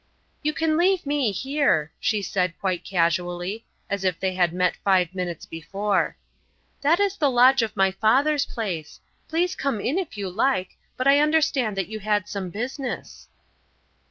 "You 0.41 0.51
can 0.51 0.77
leave 0.77 1.05
me 1.05 1.31
here," 1.31 1.91
she 1.99 2.23
said, 2.23 2.57
quite 2.59 2.83
casually, 2.83 3.65
as 3.87 4.03
if 4.03 4.19
they 4.19 4.33
had 4.33 4.51
met 4.51 4.77
five 4.77 5.13
minutes 5.13 5.45
before. 5.45 6.17
"That 6.81 6.99
is 6.99 7.17
the 7.17 7.29
lodge 7.29 7.61
of 7.61 7.77
my 7.77 7.91
father's 7.91 8.45
place. 8.47 8.99
Please 9.27 9.53
come 9.55 9.79
in, 9.79 9.99
if 9.99 10.17
you 10.17 10.27
like 10.27 10.75
but 10.97 11.07
I 11.07 11.19
understood 11.19 11.75
that 11.75 11.87
you 11.87 11.99
had 11.99 12.27
some 12.27 12.49
business." 12.49 13.27